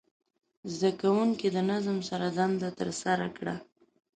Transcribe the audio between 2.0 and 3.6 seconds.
سره دنده ترسره کړه.